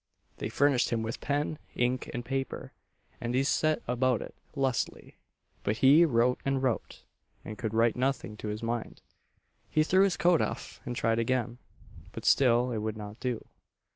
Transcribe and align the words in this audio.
They 0.37 0.49
furnished 0.49 0.89
him 0.89 1.03
with 1.03 1.21
pen, 1.21 1.59
ink, 1.75 2.09
and 2.11 2.25
paper, 2.25 2.73
and 3.21 3.35
he 3.35 3.43
set 3.43 3.83
about 3.87 4.23
it 4.23 4.33
lustily; 4.55 5.19
but 5.63 5.77
he 5.77 6.05
wrote 6.05 6.39
and 6.43 6.63
wrote, 6.63 7.03
and 7.45 7.55
could 7.55 7.75
write 7.75 7.95
nothing 7.95 8.35
to 8.37 8.47
his 8.47 8.63
mind. 8.63 9.03
He 9.69 9.83
threw 9.83 10.03
his 10.03 10.17
coat 10.17 10.41
off, 10.41 10.81
and 10.87 10.95
tried 10.95 11.19
again; 11.19 11.59
but 12.13 12.25
still 12.25 12.71
it 12.71 12.79
would 12.79 12.97
not 12.97 13.19
do. 13.19 13.45